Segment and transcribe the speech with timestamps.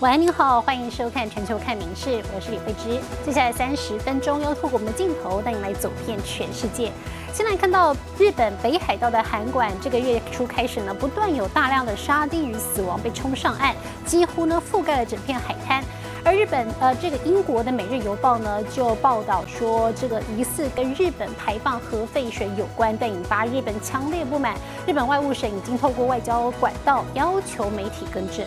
[0.00, 3.00] 晚安，您好，欢迎收看《全球看名事》，我是李慧芝。
[3.26, 6.92] 接下来三十分钟要透过我们的镜头带您来走遍全世界。
[7.34, 13.74] 先来看到日本北海道的函馆，这个月初开始呢，不断有大量的沙丁鱼死亡被冲上岸，
[14.06, 15.82] 几乎呢覆盖了整片海滩。
[16.24, 24.54] 而日本呃，这个英国的《每日邮报》呢就报道说，这个疑似跟日本排放核废水有关，但引发日本强烈不满。
[24.86, 28.46] 日本外务省已经透过外交管道要求媒体更正。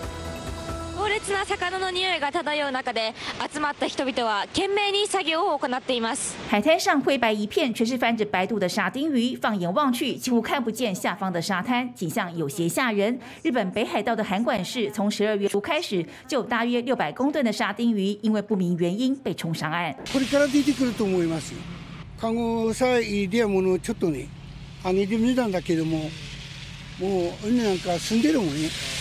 [1.11, 3.14] 強烈な魚の匂いが漂う中で
[3.53, 9.36] 集まった人々は懸命に作業を行っています海滩上灰白一片，全是泛着白肚的沙丁鱼。
[9.36, 13.18] 放眼望去，几乎看不见下方的沙滩，景象有些吓人。
[13.43, 19.94] 日本北海道的函馆市，从十二月初开始，就有大约六百公吨的沙丁鱼因为不明原因被冲上岸。
[20.12, 21.54] これから出てくると思います。
[22.18, 24.29] 看護祭ではものちょっとね、
[24.82, 26.11] あ似てみたんだけども、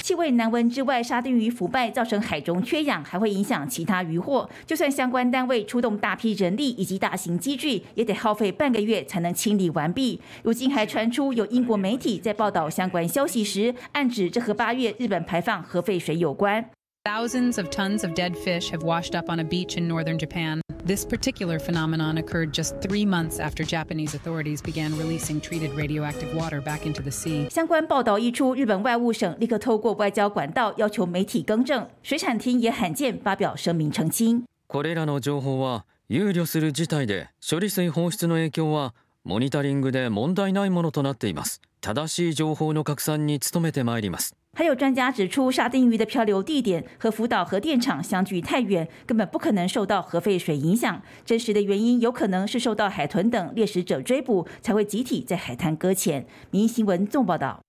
[0.03, 4.49] 气味难闻之外，沙丁鱼腐败造成海中缺氧，还会影响其他渔获。
[4.67, 10.19] 就算相关单位出动大批人力以及大型机具，也得耗费半个月才能清理完毕。
[10.43, 16.65] 如今还传出有英国媒体在报道相关消息时，暗指这和八月日本排放核废水有关。
[17.05, 20.61] Thousands of tons of dead fish have washed up on a beach in northern Japan.
[20.91, 26.61] This particular phenomenon occurred just three months after Japanese authorities began releasing treated radioactive water
[26.61, 27.49] back into the sea.
[27.49, 31.89] 相关报道一出，日本外务省立刻透过外交管道要求媒体更正。
[32.03, 34.43] 水产厅也罕见发表声明澄清。
[34.67, 51.01] これらの情報は憂慮する事態で処理水放出の影響はモニタリングで問題ないものとなっています正しい情報の拡散に努めてまいります还有专家指出，沙丁鱼的漂流地点和福岛核电厂相距太远，根本不可能受到核废水影响。
[51.25, 56.27] 真实的原因有可能是受到海豚等猎食者追捕，才会集体在海滩搁浅。
[56.51, 57.61] 民新闻纵报道。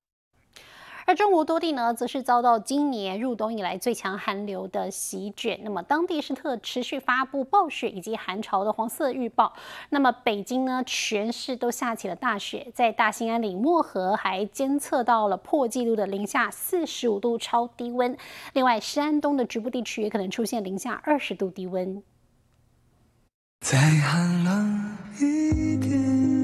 [1.06, 5.60] 而中国多地呢，则是遭到今年入冬以来最强寒流的席卷。
[5.64, 9.54] 那么当地是特持续发布暴雪以及寒潮的黄色预报。
[9.90, 18.16] 那么北京呢，全市都下起了大雪，在大兴安岭漠河还监测到了破纪录的零下四十五度超低温。
[18.54, 22.02] 另外，山东的局部地区也可能出现零下二十度低温。
[23.62, 26.41] 再寒冷一点。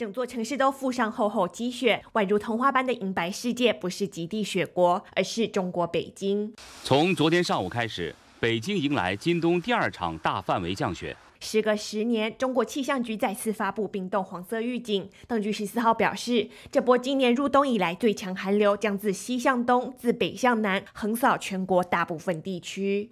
[0.00, 6.54] 整座城市都覆上厚厚积雪，宛如童话般的银白世界，不是极地雪国，而是中国北京。
[6.82, 11.14] 从昨天上午开始，北京迎来今冬第二场大范围降雪。
[11.40, 15.06] 时隔十年，中国气象局再次发布冰冻黄色预警。
[15.26, 23.10] 当局十四号表示，这波今年入冬以来最强寒流将自西向东、自北向南横扫全国大部分地区。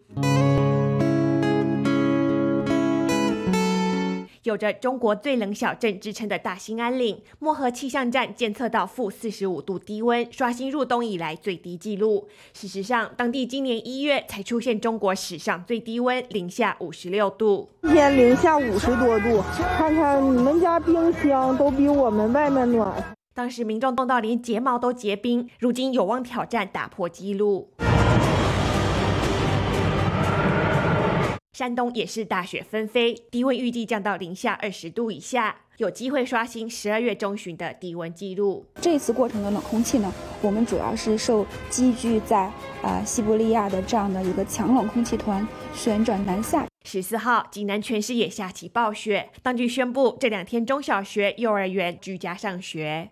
[4.45, 12.29] 有着中国最冷小镇之称的大兴安岭漠河气象站监测到负四十五度低温，刷新入冬以来最低纪录。
[12.53, 19.43] 事实上，当地今年一月才出现中国史上最低温零下五十六度，今天零下五十多度，
[19.77, 23.17] 看看你们家冰箱都比我们外面暖。
[23.35, 27.71] 当时民众冻到连睫毛都结冰，如今有望挑战打破纪录。
[31.59, 38.65] 山东也是大雪纷飞，低温预计降到零下二十度以下，有机会刷新十二月中旬的低温记录。
[38.81, 42.49] 这次过程的冷空气呢，我们主要是受积聚在
[42.81, 46.65] 呃西伯利亚的这样的一个强冷空气团旋转南下。
[46.85, 53.11] 十四号，济南全市也下起暴雪，当局宣布这两天中小学、幼儿园居家上学。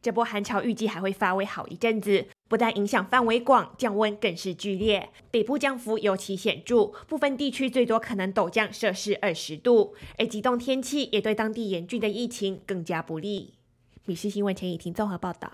[0.00, 5.10] 这波寒潮预计还会发威好一阵子，不但影响范围广，降温更是剧烈。
[5.30, 13.54] 北部降幅尤其显著，部分地区最多可能陡降摄氏二十度，而极冻天气也对当地严峻的疫情更加不利。
[14.04, 15.52] 米氏新闻陈以婷综合报道。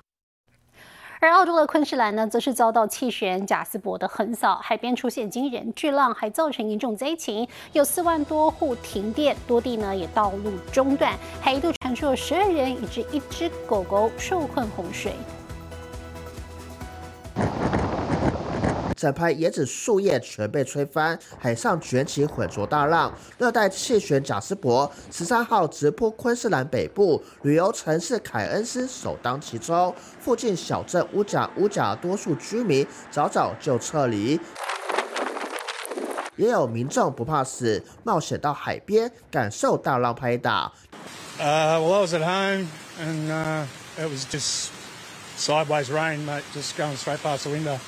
[1.20, 15.12] 而澳洲的昆士兰呢，则是遭到气旋贾斯伯的横扫，海边出现惊人巨浪，还造成严重灾情，有四万多户停电，多地呢也道路中断，还一度传出了十二人以及一只狗狗受困洪水。
[18.96, 23.12] 整排椰子树叶全被吹翻，海上卷起浑浊大浪。
[23.38, 29.94] 热带气旋贾斯伯十三号直扑昆士兰北部，旅游城市凯恩斯首当其冲。
[30.20, 34.40] 附近小镇乌贾乌贾多数居民早早就撤离，
[36.36, 40.72] 也有民众不怕死，冒险到海边感受大浪拍打。
[41.38, 42.68] Uh, well, I was at home
[43.00, 43.66] and uh,
[43.98, 44.70] it was just
[45.36, 47.78] sideways rain, mate, just going straight past the window.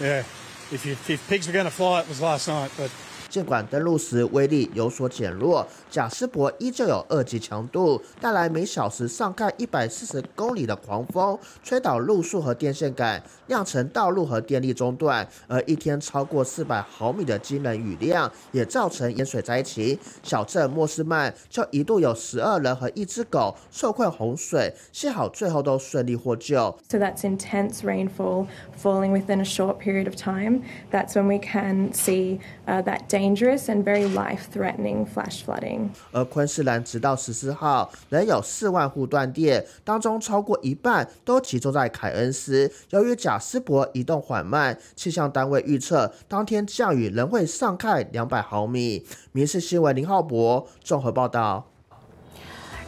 [0.00, 0.24] Yeah,
[0.72, 3.05] if, you, if pigs were going to fly, it was last night, but 今
[3.36, 15.28] 尽管登陆时威力有所减弱，贾斯伯依旧有二级强度，带来每小时上看一百四十公里的狂风，吹倒路树和电线杆，酿成道路和电力中断。
[15.48, 19.98] 而一天超过四百毫米的惊人雨量，也造成淹水灾情。
[20.22, 26.74] 小镇莫斯曼就一度有十二人和一只狗受困洪水，幸好最后都顺利获救。
[26.88, 28.46] So that's intense rainfall
[28.82, 30.62] falling within a short period of time.
[30.90, 35.88] That's when we can see uh, that dangerous and very life-threatening flash flooding.
[36.12, 42.70] 而昆士兰直到十四号仍有四万户断电，当中超过一半都集中在凯恩斯。
[42.90, 49.04] 由于贾斯伯移动缓慢，气象单位预测当天降雨仍会上看两百毫米。
[49.32, 51.66] 民事新闻林浩博综合报道。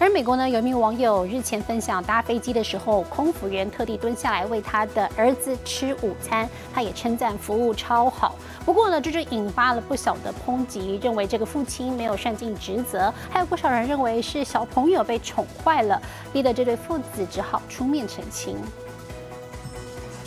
[0.00, 8.36] 而美国呢，有一名网友日前分享搭飞机的时候，空服员特地蹲下来为他的儿子吃午餐，他也称赞服务超好。
[8.64, 16.00] 不过呢，这就引发了不小的抨击，认为这个父亲没有善尽职责，还有不少人认为是小朋友被宠坏了，
[16.32, 18.56] 逼得这对父子只好出面澄清。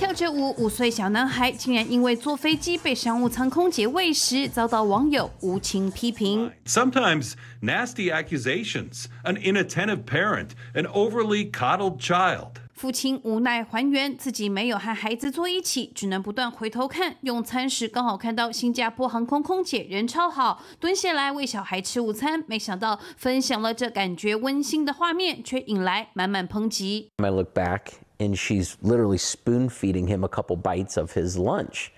[0.02, 6.52] 跳着舞，五岁小男孩竟然因为坐飞机被商务舱空姐喂食，遭到网友无情批评。
[6.66, 12.54] Sometimes nasty accusations, an inattentive parent, an overly coddled child.
[12.74, 17.18] 父亲无奈还原自己没有和孩子坐一起，只能不断回头看。
[17.22, 22.44] 用餐时刚好看到新加坡航空空姐人超好，蹲下来喂小孩吃午餐。
[22.48, 27.10] 没想到分享了这感觉温馨的画面，却引来满满抨击。
[27.18, 27.82] I look back
[28.21, 31.93] and she's literally spoon feeding him a couple bites of his lunch.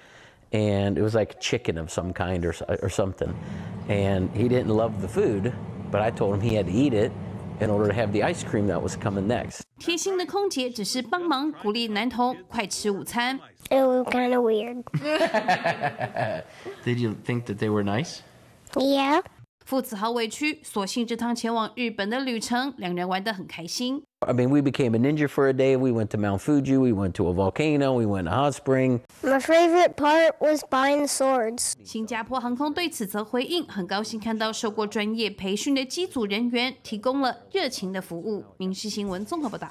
[0.53, 3.37] And it was like chicken of some kind or, or something.
[3.89, 5.53] And he didn't love the food,
[5.91, 7.13] but I told him he had to eat it
[7.61, 9.63] in order to have the ice cream that was coming next.
[9.79, 13.39] 贴心的空姐只是帮忙鼓励男童快吃午餐。
[13.71, 14.83] It was kind of weird.
[16.85, 18.23] Did you think that they were nice?
[18.77, 19.23] Yeah.
[19.66, 24.04] 父子好委屈，索性这趟前往日本的旅程，两人玩得很开心。
[24.20, 25.78] I mean, we became a ninja for a day.
[25.78, 26.78] We went to Mount Fuji.
[26.78, 27.94] We went to a volcano.
[27.94, 29.02] We went to hot spring.
[29.22, 31.74] My favorite part was buying swords.
[31.84, 38.44] 新加坡航空对此则回应，很高兴看到受过专业培训的机组人员提供了热情的服务。
[38.58, 39.68] 民事新闻综合报道。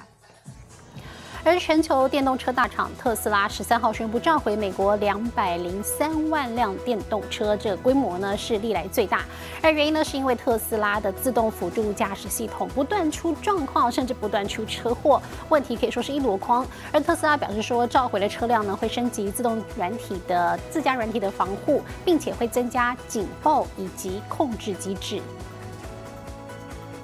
[1.45, 9.25] 而全球电动车大厂特斯拉十三号宣布召回美国两百零三万辆电动车，这个规模呢是历来最大。
[9.61, 16.65] 而原因呢是因为特斯拉的自动辅助驾驶系统不断出状况，甚至不断出车祸，问题可以说是一箩筐。
[16.93, 25.21] 而特斯拉表示说，召回的车辆呢会升级自动软体的自家软体的防护，并且会增加警报以及控制机制。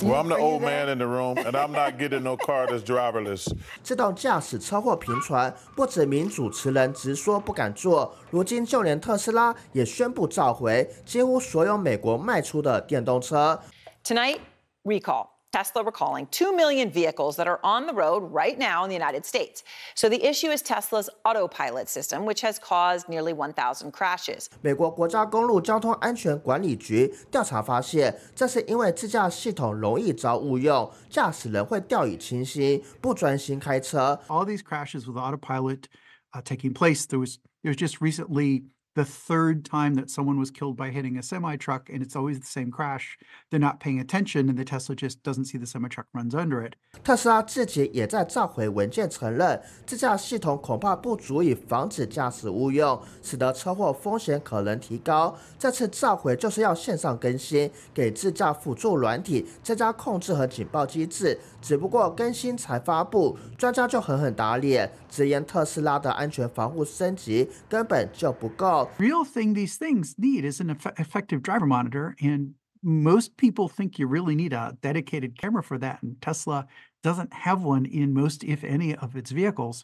[0.01, 2.84] Well, I'm the old man in the room, and I'm not getting no car that's
[2.84, 3.54] driverless.
[3.84, 13.60] 自动驾驶车祸频传，不止名主持人直说不敢做，如今就连特斯拉也宣布召回几乎所有美国卖出的电动车。
[14.04, 14.40] Tonight,
[14.84, 15.38] recall.
[15.52, 19.25] Tesla recalling 2 million vehicles that are on the road right now in the United
[19.25, 19.62] States.
[19.94, 24.49] So the issue is Tesla's autopilot system, which has caused nearly 1,000 crashes.
[24.62, 34.19] 美国国家公路交通安全管理局调查发现，这是因为自驾系统容易遭误用，驾驶人会掉以轻心，不专心开车。
[34.26, 35.84] All these crashes with autopilot
[36.32, 37.06] uh, taking place.
[37.06, 38.64] There was there was just recently
[39.00, 42.38] the third time that someone was killed by hitting a semi truck, and it's always
[42.40, 43.18] the same crash.
[43.50, 46.62] They're not paying attention, and the Tesla just doesn't see the semi truck runs under
[46.62, 46.74] it.
[47.01, 55.38] 特斯拉自己也在召回文件承认，自驾系统恐怕不足以防止驾驶误用，使得车祸风险可能提高。
[55.58, 61.39] 这次召回就是要线上更新，给自驾辅助软体增加控制和警报机制。
[61.62, 68.88] 只不过更新才发布，专家就狠狠打脸，直言特斯拉的安全防护升级根本就不够。
[68.98, 74.36] Real thing these things need is an effective driver monitor, and most people think you really
[74.36, 76.00] need a dedicated camera for that.
[76.01, 76.65] And Tesla
[77.01, 79.81] doesn't have one in most, if any, of its vehicles.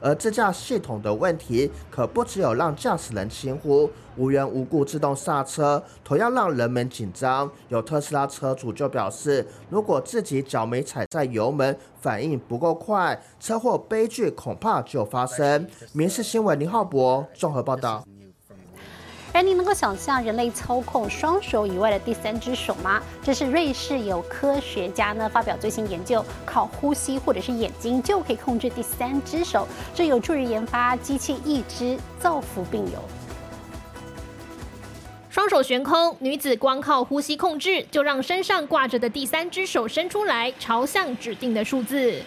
[0.00, 7.50] 而自驾系统的问题可不只有让驾驶人轻忽，无缘无故自动刹车，同样让人们紧张。
[7.68, 15.68] 有特斯拉车主就表示，如果自己脚没踩在油门，反应不够快，车祸悲剧恐怕就发生。
[15.92, 18.06] 民事新闻林浩博综合报道。
[19.34, 23.02] 而你能够想象人类操控双手以外的第三只手吗？
[23.20, 33.02] 这是瑞士有科学家呢发表最新研究，靠呼吸或者是眼睛就可以控制第三只手，这有助于研发机器一只，造福病友。
[35.28, 42.22] 双手悬空，女子光靠呼吸控制，就让身上挂着的第三只手伸出来，朝向指定的数字。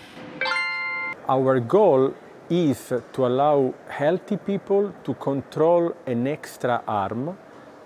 [1.26, 2.12] Our goal
[2.49, 7.37] is to allow healthy people to control an extra arm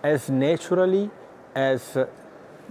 [0.02, 1.10] as naturally
[1.54, 1.80] as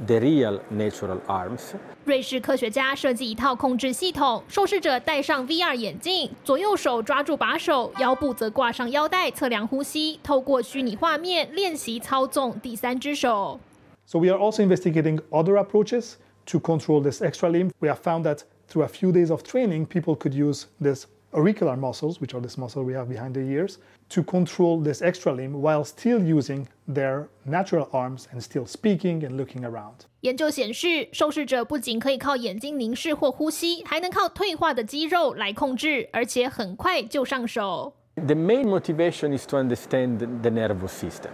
[0.05, 1.73] the real natural arms.
[2.03, 13.59] 瑞士科学家设计一套控制系统，受试者戴上 VR 眼镜，左右手抓住把手，腰部则挂上腰带测量呼吸，透过虚拟画面练习操纵第三只手。
[14.05, 17.71] So we are also investigating other approaches to control this extra limb.
[17.79, 21.75] We have found that through a few days of training, people could use this auricular
[21.75, 23.77] muscles, which are this muscle we have behind the ears,
[24.09, 29.35] to control this extra limb while still using their natural arms and still speaking and
[29.35, 30.05] looking around.
[30.21, 37.93] 研究显示，受试者不仅可以靠眼睛凝视或呼吸，还能靠退化的肌肉来控制，而且很快就上手。
[38.15, 41.31] The main motivation is to understand the nervous system.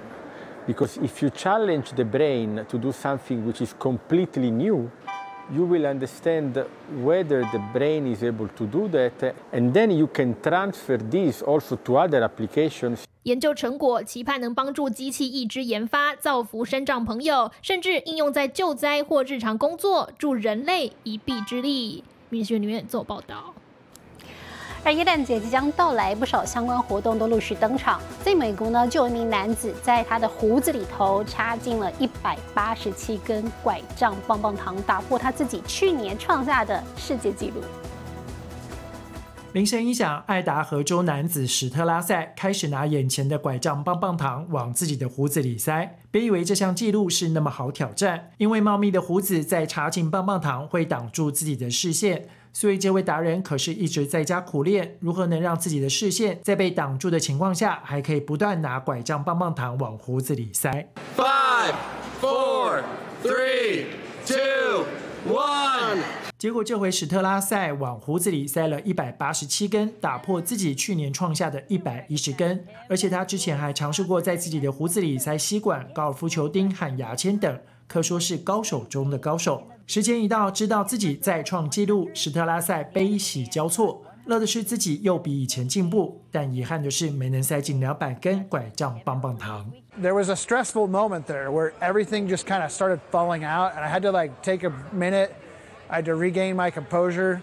[0.68, 4.90] Because if you challenge the brain to do something which is completely new,
[5.55, 6.65] you will understand
[7.03, 11.77] whether the brain is able to do that, and then you can transfer this also
[11.85, 13.05] to other applications.
[13.23, 22.05] 研究成果期盼能帮助机器一直研发，造福身障朋友，甚至应用在救灾或日常工作，助人类一臂之力。
[22.29, 23.55] 民学女院做报道。
[24.87, 28.01] 而耶诞节即将到来，不少相关活动都陆续登场。
[28.23, 37.61] 在美国呢，就有一名男子在他的胡子里头插进了一百八十七根拐杖棒棒糖，打破他自己去年创下的世界纪录。
[39.55, 45.99] 铃声一响，爱达荷州男子史特拉塞开始拿眼前的拐杖棒棒糖往自己的胡子里塞。
[46.13, 52.29] 别以为这项纪录是那么好挑战，因为茂密的胡子在插进棒棒糖会挡住自己的视线。
[52.59, 60.89] 所以这位达人可是一直在家苦练，如何能让自己的视线在被挡住的情况下，还可以不断拿拐杖棒棒糖往胡子里塞。
[61.15, 61.75] Five,
[62.19, 62.83] four,
[63.23, 63.85] three,
[64.25, 64.87] two,
[65.31, 65.99] one.
[66.39, 72.65] 结果这回史特拉塞往胡子里塞了一百八十七根，打破自己去年创下的一百一十根。
[72.89, 79.63] 而且他之前还尝试过在自己的胡子里塞吸管、高尔夫球钉和牙签等，可说是高手中的高手。
[79.87, 84.03] 时间一到，知道自己再创纪录，史特拉塞悲喜交错。
[84.25, 89.71] 乐的是自己又比以前进步，但遗憾的是没能塞进两百根拐杖棒棒糖。
[90.03, 93.89] There was a stressful moment there where everything just kind of started falling out, and I
[93.89, 95.31] had to like take a minute.
[95.89, 97.39] I had to regain my composure,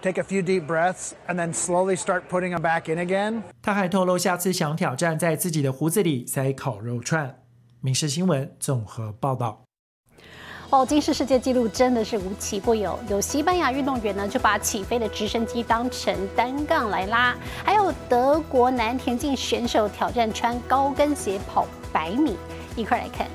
[0.00, 3.42] take a few deep breaths, and then slowly start putting them back in again.
[3.60, 7.40] 他还透露，下次想挑战在自己的胡子里塞烤肉串。
[7.80, 9.65] 民事新闻综合报道。
[10.70, 22.36] 哦，金氏世界纪录真的是无奇不有，有西班牙运动员呢就把起飞的直升机当成单杠来拉，还有德国男田径选手挑战穿高跟鞋跑百米，
[22.74, 23.28] 一块来看。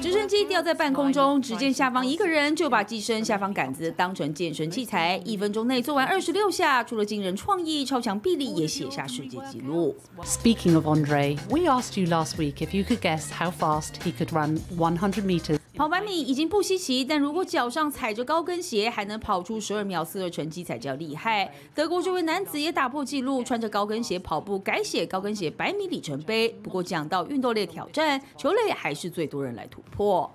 [0.00, 9.96] 直升机吊在半空中，只见下方一个人就把机身下方杆子当成健身器材，一分钟内做完二十六下，除了惊人创意、超强臂力，也写下世界纪录。
[10.22, 14.28] Speaking of Andre, we asked you last week if you could guess how fast he could
[14.32, 15.58] run 100 meters.
[15.78, 21.48] 跑百米已经不稀奇，但如果脚上踩着高跟鞋还能跑出十二秒四的成绩才叫厉害。
[21.72, 26.48] 德国这位男子也打破纪录，穿着高跟鞋跑步，改写高跟鞋百米里程碑。
[26.64, 30.28] 不过讲到运动类挑战，球类还是最多人来突破。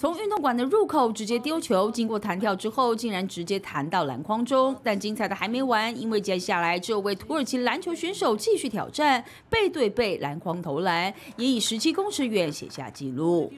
[0.00, 4.74] 从运动馆的入口直接丢球，经过弹跳之后，竟然直接弹到篮筐中。
[4.82, 13.52] 但精彩的还没完，因为接下来这位土耳其篮球选手继续挑战，背对背篮筐投篮，也以十七公尺远写下纪录。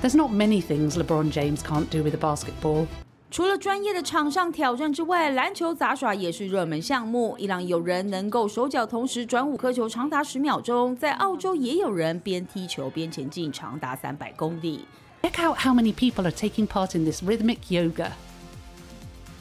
[0.00, 2.86] There's not many things LeBron James can't do with a basketball.
[3.32, 7.34] 除了专业的场上挑战之外，篮球杂耍也是热门项目。
[7.36, 14.84] 伊朗有人能够手脚同时转五颗球长达十秒钟，在澳洲也有人边踢球边前进，长达三百公里。
[15.22, 18.12] Check out how many people are taking part in this rhythmic yoga.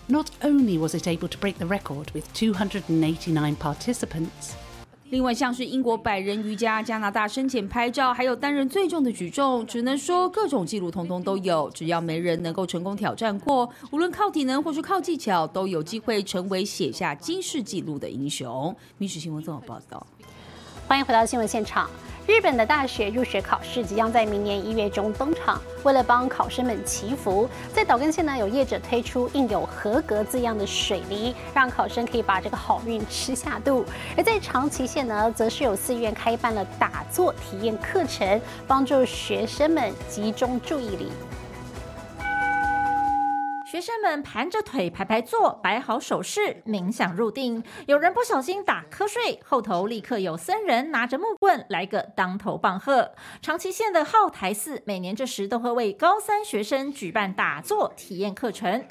[0.07, 4.55] Not only was it able to break the record with 289 participants,
[5.11, 11.69] 另外，像是英国百人瑜伽、加拿大深潜拍照，还有单人最重的举重，只能说各种记录通通都有。
[11.71, 18.75] 只要没人能够成功挑战过，无论靠体能或是靠技巧，都有机会成为写下金世纪录的英雄。
[18.97, 20.05] 民事新闻综合报道。
[20.89, 21.87] 欢迎回到新闻现场。
[22.25, 25.61] 日本的大学入学考试即将在明年一月中登场。
[25.83, 33.85] 为了帮考生们祈福，在岛根县呢有业者推出印有“合格”字样的水梨，让考生可以把这个好运吃下肚。
[34.17, 41.11] 而在长崎县呢，则是有寺院开办了打坐体验课程，帮助学生们集中注意力。
[43.71, 47.61] 学生们盘着腿排排坐，摆好手势，冥想入定。
[47.85, 53.11] 有人不小心打瞌睡，后头立刻有僧人拿着木棍来个当头棒喝。
[53.43, 58.83] 长崎县的浩台寺每年这时都会为高三学生举办打坐体验课程。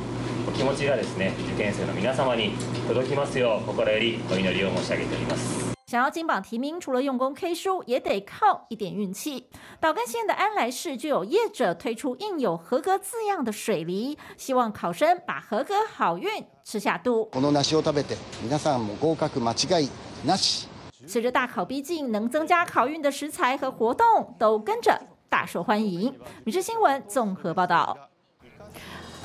[0.48, 2.52] お気持ちがですね、受験生の皆様に
[2.88, 5.61] 届きますよう心よりお祈りを申し上げております。
[5.92, 9.48] 想要金榜题名，除了用功 K 书，也得靠一点运气。
[9.80, 17.30] 岛根县的安来市就有业者推出印有合格字样的水梨，希望考生把合格好运吃下肚。
[17.30, 19.88] この梨を食べて、皆さんも合格間違い
[20.26, 20.66] なし。
[21.06, 26.14] 随着大考逼近，能增加考运的食材和活动都跟着大受欢迎。
[26.44, 27.96] 米氏新闻综合报道。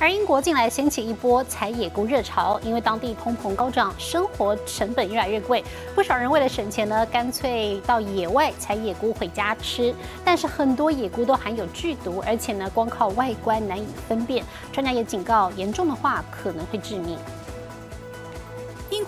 [0.01, 9.93] 而英国近来掀起一波采野菇热潮，因为当地通膨高涨，生活成本越来越贵，不少人为了省钱呢，干脆到野外采野菇回家吃。
[10.25, 14.45] 但是很多野菇都含有剧毒，而且呢，光靠外观难以分辨。
[14.73, 17.19] 专家也警告，严重的话可能会致命。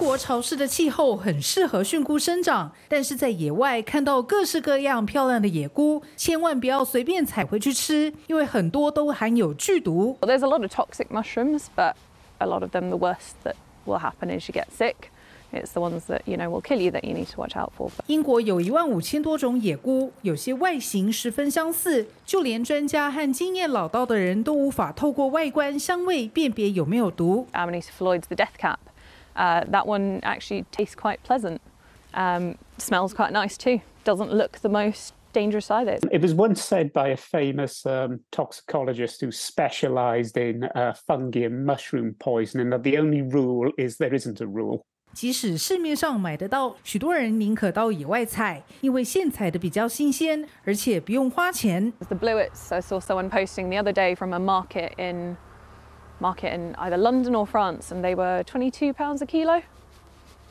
[0.00, 10.16] 英国潮湿的气候很适合菌菇生长，但是在野外看到各式各样漂亮的野菇，千万不要随便采回去吃，因为很多都含有剧毒。
[10.22, 11.92] There's a lot of toxic mushrooms, but
[12.38, 14.94] a lot of them, the worst that will happen is you get sick.
[15.52, 17.70] It's the ones that you know will kill you that you need to watch out
[17.76, 17.90] for.
[18.06, 27.46] 英国有一万五千多种野菇，有些外形十分相似，就连专家和经验老道的人都无法透过外观、香味辨别有没有毒。
[27.52, 28.78] Amanita Floyd's the death cap.
[29.35, 31.61] Uh, that one actually tastes quite pleasant.
[32.13, 33.81] Um, smells quite nice too.
[34.05, 35.99] Doesn't look the most dangerous either.
[36.11, 41.65] It was once said by a famous um, toxicologist who specialized in uh, fungi and
[41.65, 44.85] mushroom poisoning that the only rule is there isn't a rule.
[45.11, 51.91] 即使市面上买得到，许多人宁可到野外采，因为现采的比较新鲜，而且不用花钱。
[52.07, 55.37] The bluets, I saw someone posting the other day from a market in
[56.20, 59.62] market in either London or France, and they were 22 pounds a kilo.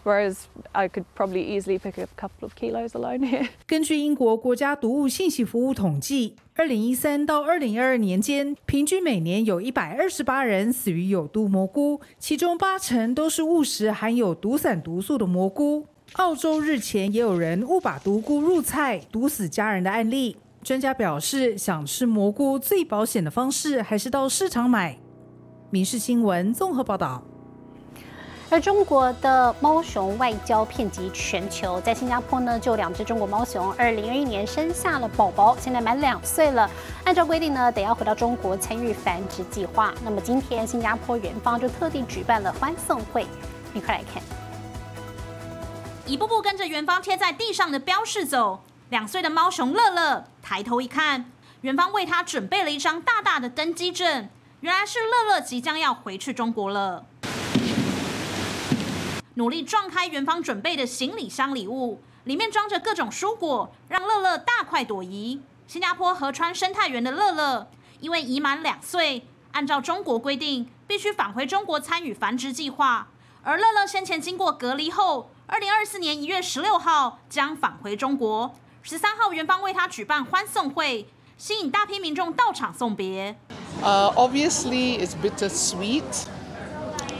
[0.03, 3.49] Whereas I could probably easily pick a couple of kilos alone here.
[3.67, 15.86] 根据英国国家毒物信息服务统计，二零一三到二零二二年间，平均每年有一百二十八人死于有毒蘑菇，其中八成都是误食含有毒散毒素的蘑菇。
[16.13, 20.38] 澳洲日前也有人误把毒菇入菜，毒死家人的案例。
[20.63, 24.97] 专家表示，想吃蘑菇最保险的方式还是到市场买。
[25.71, 27.21] 民事新闻综合报道。
[28.51, 36.67] 而中国的猫熊外交遍及全球，在新加坡呢，就两只中国猫熊，二零二一年生下了宝宝，现在满两岁了。
[37.03, 39.93] 按照规定呢，得要回到中国参与繁殖计划。
[40.03, 43.27] 那么今天新加坡园方就特地举办了欢送会，
[43.75, 44.23] 一块来看。
[46.08, 51.25] 一步步跟着园方贴在地上的标示走，两岁的猫熊乐乐抬头一看，
[51.62, 54.27] 园方为他准备了一张大大的登机证，
[54.62, 57.06] 原来是乐乐即将要回去中国了。
[59.36, 65.41] 努力撞开元方准备的行李箱礼物，里面装着各种蔬果，让乐乐大快朵颐。
[65.65, 73.08] 新加坡河川生态园的乐乐，因为已满两岁，按照中国规定，必须返回中国参与繁殖计划。
[73.43, 78.54] 而乐乐先前经过隔离后，二零二四年一月十六号将返回中国。
[78.82, 83.39] 十三号，元方为他举办欢送会，吸引大批民众到场送别。
[83.83, 86.28] Uh, obviously, it's bittersweet.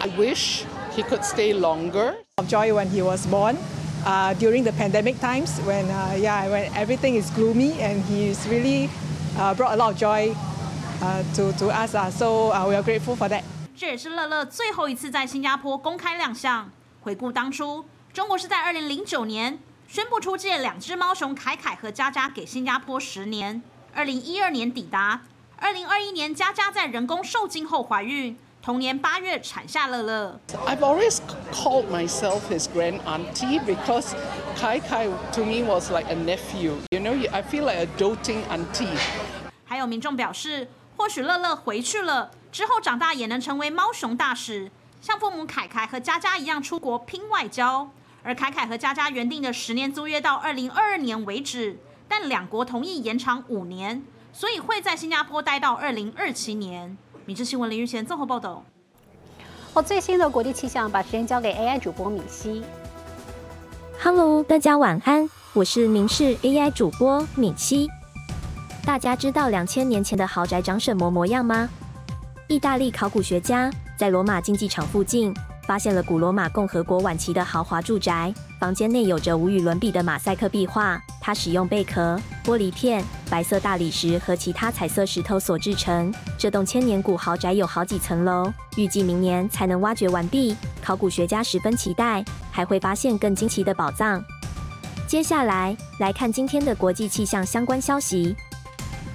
[0.01, 0.65] I wish
[0.97, 2.17] he could stay longer.
[2.39, 3.57] Of joy when he was born,
[4.05, 8.91] uh, during the pandemic times when uh, yeah when everything is gloomy and he's really
[9.39, 10.35] uh, brought a lot of joy
[11.01, 11.95] uh, to to us.
[11.95, 13.45] Uh, so uh, we are grateful for that.
[13.77, 16.71] 这也是乐乐最后一次在新加坡公开亮相。
[17.03, 23.63] 回顾当初，中国是在二零零九年宣布出借两只猫熊凯凯和佳佳给新加坡十年，
[23.95, 25.21] 二零一二年抵达，
[25.62, 28.38] 二零二一年佳佳在人工受精后怀孕。
[28.62, 30.40] 同年八月产下乐乐。
[30.66, 31.20] I've always
[31.52, 34.14] called myself his grand auntie because
[34.58, 36.76] Kai Kai to me was like a nephew.
[36.92, 38.98] You know, I feel like a doting auntie.
[39.66, 40.68] 还有民众表示，
[40.98, 44.70] 或许乐乐回去了之后长大也能成为猫熊大使，
[45.02, 47.90] 像父母凯凯和佳佳一样出国拼外交。
[48.24, 56.98] 而凯凯和佳佳原定的十年租约到二零二二年为止，但两国同意延长五年，所以会在新加坡待到二零二七年。
[57.26, 58.64] 米智新闻林玉贤综合报道。
[59.74, 62.64] 好，最新的国际气象，把时间交给 AI 主播米西。
[64.02, 67.90] Hello，大家晚安，我是明视 AI 主播米西。
[68.86, 71.70] 大家知道两千年前的豪宅长什么模样吗？
[72.48, 75.32] 意大利考古学家在罗马竞技场附近
[75.68, 86.12] 发现了古罗马共和国晚期的豪华住宅，房间内有着无与伦比的马赛克壁画，它使用贝壳、玻璃片、白色大理石和其他彩色石头所制成。
[86.40, 90.56] 这栋千年古豪宅有好几层楼，预计明年才能挖掘完毕。
[90.82, 94.20] 考古学家十分期待，还会发现更惊奇的宝藏。
[95.06, 98.36] 接下来来看今天的国际气象相关消息。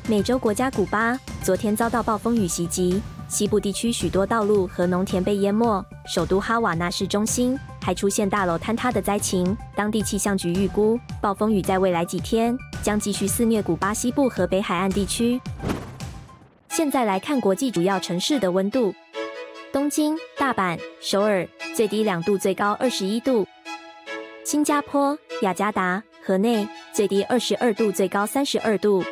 [0.07, 9.55] 美洲国家古巴昨天遭到暴风雨袭击，西部地区许多道路和农田被淹没，首都哈瓦那市中心还出现大楼坍塌的灾情。
[9.77, 15.39] 当地气象局预估，暴风雨在未来几天将继续肆虐古巴西部和北海岸地区。
[16.71, 18.95] 现在来看国际主要城市的温度：
[19.71, 23.45] 东京、大阪、首尔最低两度，最高二十一度；
[24.45, 29.05] 新加坡、雅加达、河内最低二十二度，最高三十二度。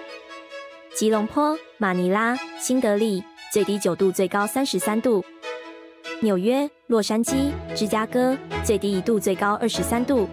[0.94, 5.22] 吉隆坡、马尼拉、新德里最低九度，最高三十三度；
[6.22, 10.28] 纽约、洛杉矶、芝加哥最低一度，最高二十三度；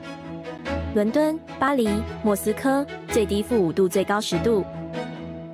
[0.94, 1.90] 伦敦、巴黎、
[2.24, 4.64] 莫斯科最低负五度，最高十度。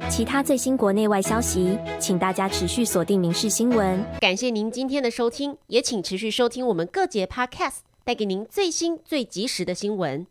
[0.09, 3.97] 其他最新国内外消息，请大家持续锁定《民事新闻》。
[4.19, 10.27] 感谢您今天的收听，也请持续收听我们各节 Podcast，带给您最新最及时的新闻。